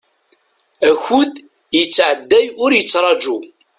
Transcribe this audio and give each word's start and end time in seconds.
Akud 0.89 1.33
yettɛedday 1.77 2.45
ur 2.63 2.71
yettraju. 2.73 3.37